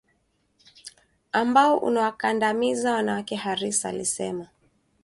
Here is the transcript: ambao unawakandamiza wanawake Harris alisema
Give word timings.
ambao 1.31 1.77
unawakandamiza 1.77 2.91
wanawake 2.93 3.35
Harris 3.35 3.85
alisema 3.85 4.47